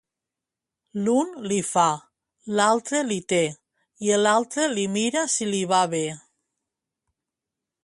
L'un 1.07 1.27
l'hi 1.51 1.57
fa, 1.71 1.83
l'altre 2.61 3.03
l'hi 3.11 3.19
té, 3.33 3.43
i 4.09 4.17
l'altre 4.23 4.67
li 4.75 4.89
mira 4.97 5.25
si 5.37 5.51
li 5.53 5.63
va 5.75 5.85
bé. 5.95 6.03